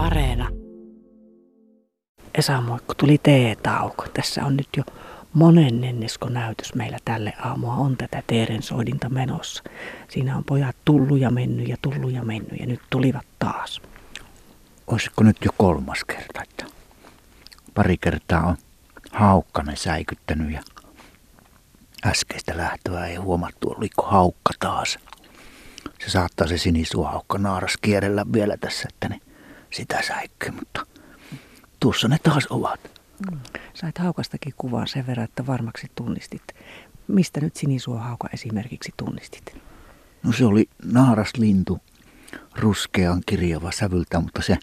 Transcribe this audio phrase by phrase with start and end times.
[0.00, 0.48] Areena.
[2.34, 4.06] Esa Moikku, tuli teetauko.
[4.14, 4.82] Tässä on nyt jo
[5.32, 9.62] monennennesko näytös meillä tälle aamua on tätä Teeren soidinta menossa.
[10.08, 13.82] Siinä on pojat tullu ja mennyt ja tullu ja mennyt ja nyt tulivat taas.
[14.86, 16.64] Olisiko nyt jo kolmas kerta, että
[17.74, 18.56] pari kertaa on
[19.12, 20.62] haukkanen säikyttänyt ja
[22.06, 24.98] äskeistä lähtöä ei huomattu, oliko haukka taas.
[26.04, 29.20] Se saattaa se sinisuohaukka naaras kierrellä vielä tässä, että ne
[29.70, 30.86] sitä säikkyy, mutta
[31.80, 32.80] tuossa ne taas ovat.
[33.30, 33.38] Mm.
[33.74, 36.42] Sait haukastakin kuvaa sen verran, että varmaksi tunnistit.
[37.08, 39.56] Mistä nyt sinisuohauka esimerkiksi tunnistit?
[40.22, 41.78] No se oli naaraslintu,
[42.56, 44.58] ruskean kirjava sävyltä, mutta se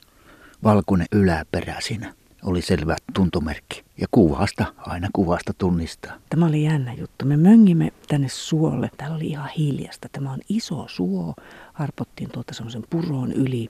[0.64, 2.14] valkoinen yläperä siinä
[2.44, 3.84] oli selvä tuntomerkki.
[3.98, 6.14] Ja kuvasta, aina kuvasta tunnistaa.
[6.30, 7.26] Tämä oli jännä juttu.
[7.26, 8.90] Me möngimme tänne suolle.
[8.98, 10.10] Täällä oli ihan hiljasta.
[10.12, 11.34] Tämä on iso suo.
[11.74, 13.70] Harpottiin tuolta semmoisen puron yli.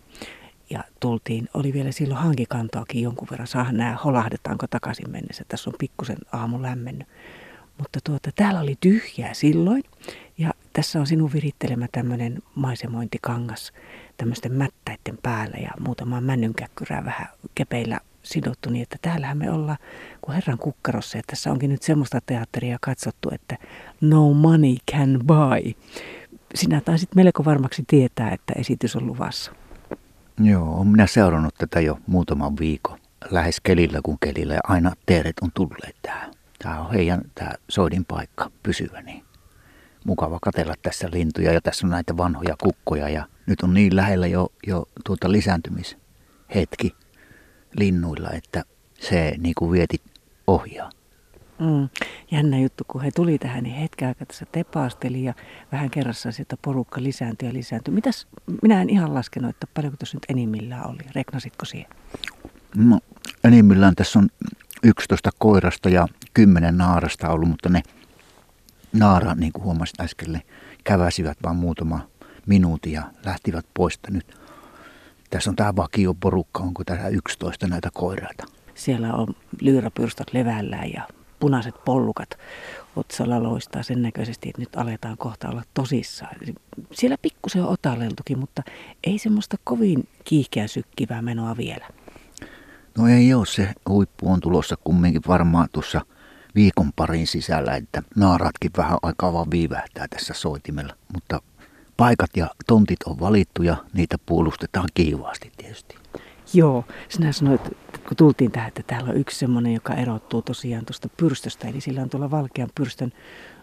[0.69, 3.47] Ja tultiin, oli vielä silloin hankikantoakin jonkun verran.
[3.47, 5.43] Saa nähdä, holahdetaanko takaisin mennessä.
[5.47, 7.07] Tässä on pikkusen aamu lämmennyt.
[7.77, 9.83] Mutta tuota, täällä oli tyhjää silloin.
[10.37, 13.73] Ja tässä on sinun virittelemä tämmöinen maisemointikangas
[14.17, 19.77] tämmöisten mättäiden päällä ja muutama männynkäkkyrää vähän kepeillä sidottu niin, että täällähän me ollaan
[20.21, 21.17] kuin Herran kukkarossa.
[21.17, 23.57] Ja tässä onkin nyt semmoista teatteria katsottu, että
[24.01, 25.73] no money can buy.
[26.55, 29.51] Sinä taisit melko varmaksi tietää, että esitys on luvassa.
[30.39, 32.99] Joo, olen minä seurannut tätä jo muutaman viikon.
[33.31, 36.31] Lähes kelillä kuin kelillä ja aina teeret on tulleet tähän.
[36.59, 39.23] Tämä on heidän tämä soidin paikka pysyvä niin.
[40.05, 44.27] Mukava katella tässä lintuja ja tässä on näitä vanhoja kukkoja ja nyt on niin lähellä
[44.27, 46.95] jo, jo tuota lisääntymishetki
[47.79, 48.63] linnuilla, että
[48.99, 50.01] se niin kuin vieti
[50.47, 50.89] ohjaa.
[51.59, 51.89] Mm.
[52.31, 55.33] Jännä juttu, kun he tuli tähän, niin hetken aikaa tässä tepaasteli ja
[55.71, 57.93] vähän kerrassa sieltä porukka lisääntyi ja lisääntyi.
[57.93, 58.27] Mitäs,
[58.61, 60.97] minä en ihan laskenut, että paljonko tässä nyt enimmillään oli.
[61.15, 61.89] Reknasitko siihen?
[62.75, 62.99] No,
[63.43, 64.29] enimmillään tässä on
[64.83, 67.83] 11 koirasta ja 10 naarasta ollut, mutta ne
[68.93, 70.41] naara, niin kuin huomasit äsken,
[70.83, 72.07] käväsivät vain muutama
[72.45, 73.99] minuutin ja lähtivät pois.
[74.09, 74.37] Nyt
[75.29, 78.45] tässä on tämä vakioporukka, onko tässä 11 näitä koiraita.
[78.75, 79.27] Siellä on
[79.61, 81.07] lyyrapyrstot levällään ja
[81.39, 82.29] punaiset pollukat
[82.95, 86.35] otsalla loistaa sen näköisesti, että nyt aletaan kohta olla tosissaan.
[86.91, 88.63] Siellä pikkusen on otaleltukin, mutta
[89.03, 91.87] ei semmoista kovin kiihkeä sykkivää menoa vielä.
[92.97, 96.01] No ei ole, se huippu on tulossa kumminkin varmaan tuossa
[96.55, 100.93] viikon parin sisällä, että naaratkin vähän aikaa vaan viivähtää tässä soitimella.
[101.13, 101.41] Mutta
[101.97, 105.95] paikat ja tontit on valittu ja niitä puolustetaan kiivaasti tietysti.
[106.53, 107.61] Joo, sinä sanoit,
[108.07, 111.67] kun tultiin tähän, että täällä on yksi semmoinen, joka erottuu tosiaan tuosta pyrstöstä.
[111.67, 113.11] Eli sillä on tuolla valkean pyrstön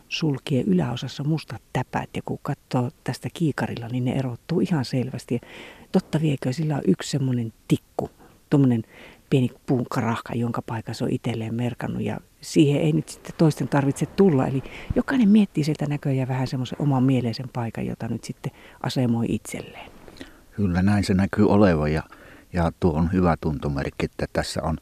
[0.08, 2.10] sulkien yläosassa mustat täpät.
[2.16, 5.34] Ja kun katsoo tästä kiikarilla, niin ne erottuu ihan selvästi.
[5.34, 5.40] Ja
[5.92, 8.10] totta viekö, sillä on yksi semmoinen tikku,
[8.50, 8.82] tuommoinen
[9.30, 12.02] pieni puunkarahka, jonka paikassa on itselleen merkannut.
[12.02, 14.46] Ja siihen ei nyt sitten toisten tarvitse tulla.
[14.46, 14.62] Eli
[14.96, 18.52] jokainen miettii sieltä näköjään vähän semmoisen oman mieleisen paikan, jota nyt sitten
[18.82, 19.90] asemoi itselleen.
[20.56, 22.02] Kyllä näin se näkyy olevan ja,
[22.54, 24.78] ja tuo on hyvä tuntomerkki, että tässä on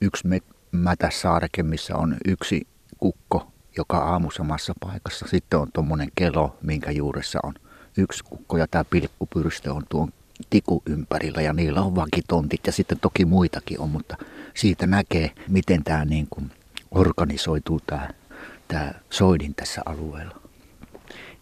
[0.00, 0.28] yksi
[0.72, 2.66] mätäsaareke, missä on yksi
[2.98, 5.26] kukko joka aamu samassa paikassa.
[5.28, 7.54] Sitten on tuommoinen kelo, minkä juuressa on
[7.98, 10.12] yksi kukko ja tämä pilkkupyrstö on tuon
[10.50, 14.16] tiku ympärillä ja niillä on vakitontit ja sitten toki muitakin on, mutta
[14.54, 16.50] siitä näkee, miten tämä niin kuin
[16.90, 18.08] organisoituu tämä,
[18.68, 20.42] tämä soidin tässä alueella.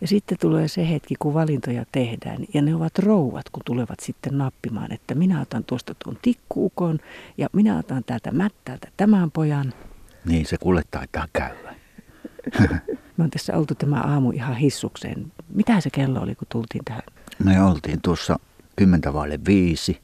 [0.01, 4.39] Ja sitten tulee se hetki, kun valintoja tehdään, ja ne ovat rouvat, kun tulevat sitten
[4.39, 6.99] nappimaan, että minä otan tuosta tuon tikkuukon,
[7.39, 9.75] ja minä otan täältä mättäältä tämän pojan.
[10.25, 11.75] Niin, se kuule taitaa käydä.
[13.17, 15.33] Me on tässä oltu tämä aamu ihan hissukseen.
[15.55, 17.03] Mitä se kello oli, kun tultiin tähän?
[17.45, 18.39] Me oltiin tuossa
[18.77, 20.01] kymmentä vaille viisi,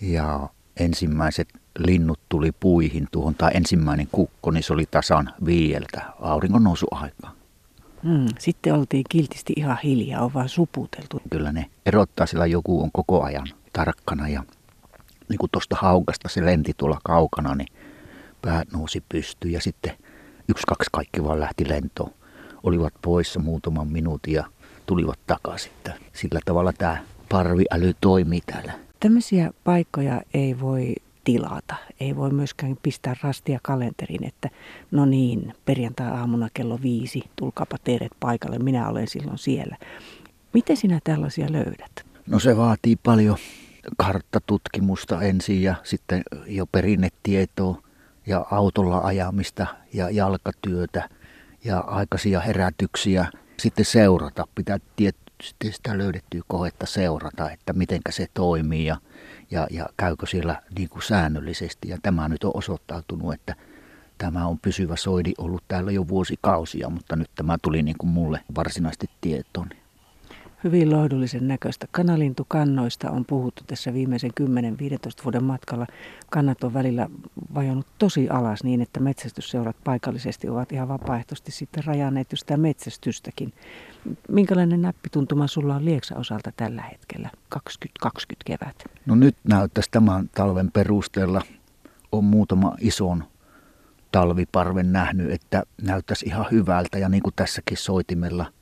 [0.00, 1.48] ja ensimmäiset
[1.78, 7.32] linnut tuli puihin tuohon, tai ensimmäinen kukko, niin se oli tasan viieltä auringon nousu aikaa.
[8.06, 11.22] Hmm, sitten oltiin kiltisti ihan hiljaa, on vaan suputeltu.
[11.30, 14.42] Kyllä ne erottaa, sillä joku on koko ajan tarkkana ja
[15.28, 17.68] niin kuin tuosta haukasta se lenti tuolla kaukana, niin
[18.42, 19.92] pää nousi pystyyn ja sitten
[20.48, 22.10] yksi, kaksi kaikki vaan lähti lentoon.
[22.62, 24.44] Olivat poissa muutaman minuutin ja
[24.86, 25.72] tulivat takaisin.
[26.12, 26.96] Sillä tavalla tämä
[27.28, 28.72] parviäly toimii täällä.
[29.00, 30.94] Tämmöisiä paikkoja ei voi
[31.26, 31.74] tilata.
[32.00, 34.50] Ei voi myöskään pistää rastia kalenteriin, että
[34.90, 39.76] no niin, perjantai-aamuna kello viisi, tulkaapa teidät paikalle, minä olen silloin siellä.
[40.52, 42.06] Miten sinä tällaisia löydät?
[42.26, 43.36] No se vaatii paljon
[43.96, 47.82] karttatutkimusta ensin ja sitten jo perinnetietoa
[48.26, 51.08] ja autolla ajamista ja jalkatyötä
[51.64, 53.26] ja aikaisia herätyksiä.
[53.58, 58.96] Sitten seurata, pitää tiet, sitten sitä löydettyä kohetta seurata, että miten se toimii ja,
[59.50, 61.88] ja, ja käykö siellä niin kuin säännöllisesti.
[61.88, 63.54] Ja tämä nyt on osoittautunut, että
[64.18, 68.40] tämä on pysyvä soidi ollut täällä jo vuosikausia, mutta nyt tämä tuli niin kuin mulle
[68.54, 69.68] varsinaisesti tietoon
[70.64, 71.86] hyvin lohdullisen näköistä.
[71.90, 75.86] Kanalintukannoista on puhuttu tässä viimeisen 10-15 vuoden matkalla.
[76.30, 77.08] Kannat on välillä
[77.54, 83.52] vajonnut tosi alas niin, että metsästysseurat paikallisesti ovat ihan vapaaehtoisesti sitten rajanneet jo sitä metsästystäkin.
[84.28, 88.84] Minkälainen näppituntuma sulla on Lieksa osalta tällä hetkellä, 2020 kevät?
[89.06, 91.42] No nyt näyttäisi tämän talven perusteella
[92.12, 93.24] on muutama ison
[94.12, 98.46] talviparven nähnyt, että näyttäisi ihan hyvältä ja niin kuin tässäkin soitimella–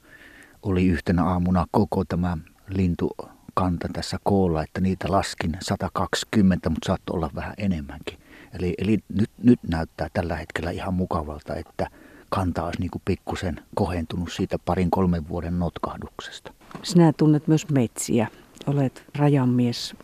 [0.64, 2.38] oli yhtenä aamuna koko tämä
[2.69, 8.19] lintukanta tässä koolla, että niitä laskin 120, mutta saattoi olla vähän enemmänkin.
[8.52, 11.90] Eli, eli nyt, nyt näyttää tällä hetkellä ihan mukavalta, että
[12.28, 16.52] kanta olisi niin pikkusen kohentunut siitä parin kolmen vuoden notkahduksesta.
[16.82, 18.28] Sinä tunnet myös metsiä.
[18.66, 19.94] Olet rajanmies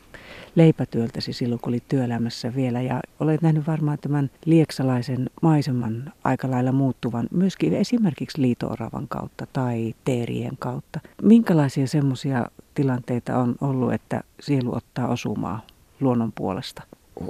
[0.55, 2.81] leipätyöltäsi silloin, kun olit työelämässä vielä.
[2.81, 9.95] Ja olet nähnyt varmaan tämän lieksalaisen maiseman aika lailla muuttuvan myöskin esimerkiksi liitooravan kautta tai
[10.05, 11.01] teerien kautta.
[11.23, 15.67] Minkälaisia semmoisia tilanteita on ollut, että sielu ottaa osumaa
[16.01, 16.83] luonnon puolesta?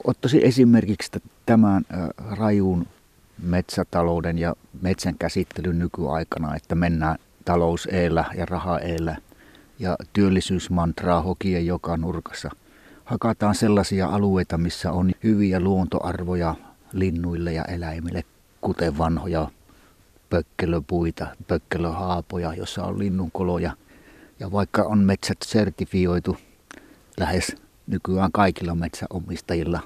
[0.04, 1.10] Ottaisin esimerkiksi
[1.46, 1.84] tämän
[2.30, 2.86] rajuun
[3.42, 7.88] metsätalouden ja metsän käsittelyn nykyaikana, että mennään talous
[8.36, 8.78] ja raha
[9.78, 12.50] ja työllisyysmantraa hokien joka nurkassa–
[13.10, 16.54] hakataan sellaisia alueita, missä on hyviä luontoarvoja
[16.92, 18.24] linnuille ja eläimille,
[18.60, 19.48] kuten vanhoja
[20.30, 23.72] pökkelöpuita, pökkelöhaapoja, jossa on linnunkoloja.
[24.40, 26.36] Ja vaikka on metsät sertifioitu
[27.20, 29.80] lähes nykyään kaikilla metsäomistajilla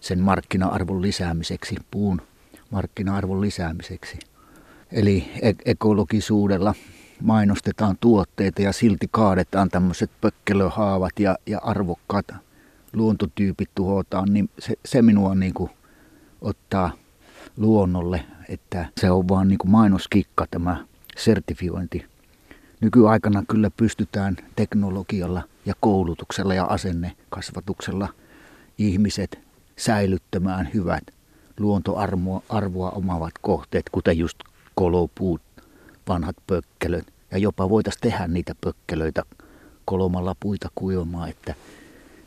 [0.00, 2.22] sen markkina-arvon lisäämiseksi, puun
[2.70, 4.18] markkina-arvon lisäämiseksi.
[4.92, 5.30] Eli
[5.64, 6.74] ekologisuudella
[7.22, 12.47] mainostetaan tuotteita ja silti kaadetaan tämmöiset pökkelöhaavat ja, ja arvokkaat
[12.92, 15.70] luontotyypit tuhotaan, niin se, se minua niin kuin
[16.40, 16.92] ottaa
[17.56, 20.84] luonnolle, että se on vaan niin kuin mainoskikka tämä
[21.16, 22.04] sertifiointi.
[22.80, 28.08] Nykyaikana kyllä pystytään teknologialla ja koulutuksella ja asennekasvatuksella
[28.78, 29.38] ihmiset
[29.76, 31.04] säilyttämään hyvät
[31.58, 34.38] luontoarvoa omavat kohteet, kuten just
[34.74, 35.42] kolopuut,
[36.08, 37.06] vanhat pökkelöt.
[37.30, 39.22] Ja jopa voitaisiin tehdä niitä pökkelöitä
[39.84, 41.54] kolomalla puita kuivamaan, että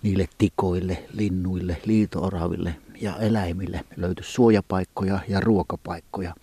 [0.03, 6.35] niille tikoille, linnuille, liitooraville ja eläimille löytyisi suojapaikkoja ja ruokapaikkoja,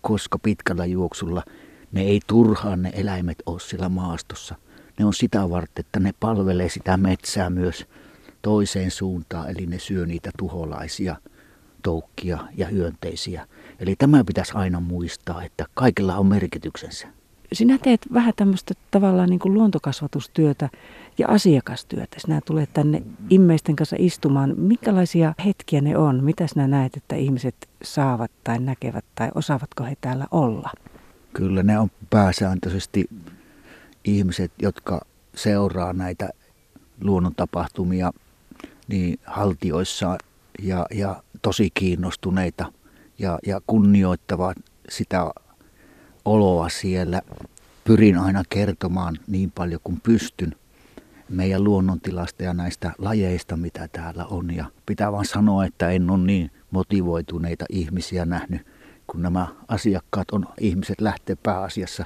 [0.00, 1.42] koska pitkällä juoksulla
[1.92, 4.54] ne ei turhaan ne eläimet ole sillä maastossa.
[4.98, 7.86] Ne on sitä varten, että ne palvelee sitä metsää myös
[8.42, 11.16] toiseen suuntaan, eli ne syö niitä tuholaisia,
[11.82, 13.46] toukkia ja hyönteisiä.
[13.78, 17.19] Eli tämä pitäisi aina muistaa, että kaikilla on merkityksensä.
[17.52, 20.68] Sinä teet vähän tämmöistä tavallaan niin kuin luontokasvatustyötä
[21.18, 22.16] ja asiakastyötä.
[22.18, 24.54] Sinä tulet tänne immeisten kanssa istumaan.
[24.56, 26.24] Minkälaisia hetkiä ne on?
[26.24, 30.70] Mitä sinä näet, että ihmiset saavat tai näkevät tai osaavatko he täällä olla?
[31.32, 33.06] Kyllä ne on pääsääntöisesti
[34.04, 35.00] ihmiset, jotka
[35.34, 36.28] seuraa näitä
[37.00, 38.12] luonnontapahtumia
[38.88, 40.18] niin haltioissaan
[40.62, 42.72] ja, ja tosi kiinnostuneita
[43.18, 44.56] ja, ja kunnioittavat
[44.88, 45.30] sitä
[46.24, 47.22] oloa siellä.
[47.84, 50.54] Pyrin aina kertomaan niin paljon kuin pystyn
[51.28, 54.54] meidän luonnontilasta ja näistä lajeista, mitä täällä on.
[54.56, 58.66] Ja pitää vaan sanoa, että en ole niin motivoituneita ihmisiä nähnyt,
[59.06, 62.04] kun nämä asiakkaat on, ihmiset lähtee pääasiassa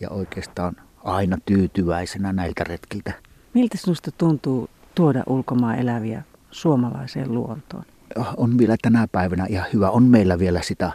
[0.00, 3.12] ja oikeastaan aina tyytyväisenä näiltä retkiltä.
[3.54, 7.84] Miltä sinusta tuntuu tuoda ulkomaan eläviä suomalaiseen luontoon?
[8.36, 9.90] On vielä tänä päivänä ihan hyvä.
[9.90, 10.92] On meillä vielä sitä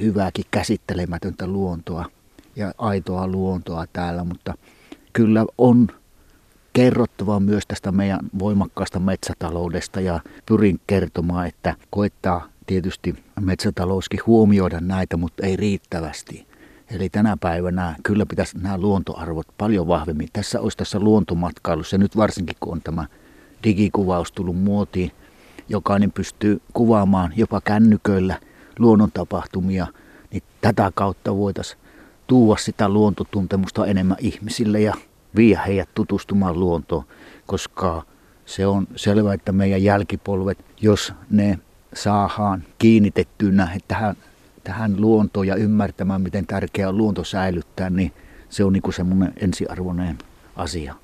[0.00, 2.04] hyvääkin käsittelemätöntä luontoa
[2.56, 4.54] ja aitoa luontoa täällä, mutta
[5.12, 5.88] kyllä on
[6.72, 15.16] kerrottava myös tästä meidän voimakkaasta metsätaloudesta ja pyrin kertomaan, että koettaa tietysti metsätalouskin huomioida näitä,
[15.16, 16.46] mutta ei riittävästi.
[16.90, 20.28] Eli tänä päivänä kyllä pitäisi nämä luontoarvot paljon vahvemmin.
[20.32, 23.06] Tässä olisi tässä luontomatkailussa, nyt varsinkin kun on tämä
[23.64, 25.12] digikuvaus tullut muotiin,
[25.68, 28.40] jokainen pystyy kuvaamaan jopa kännyköillä
[28.78, 29.86] luonnontapahtumia,
[30.30, 31.80] niin tätä kautta voitaisiin
[32.26, 34.94] tuoda sitä luontotuntemusta enemmän ihmisille ja
[35.36, 37.04] viedä heidät tutustumaan luontoon,
[37.46, 38.02] koska
[38.46, 41.58] se on selvää, että meidän jälkipolvet, jos ne
[41.94, 44.16] saadaan kiinnitettynä tähän,
[44.64, 48.12] tähän luontoon ja ymmärtämään, miten tärkeää on luonto säilyttää, niin
[48.48, 50.18] se on niin semmoinen ensiarvoinen
[50.56, 50.94] asia.